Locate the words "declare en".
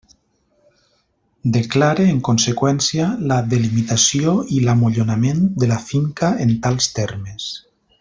1.57-2.21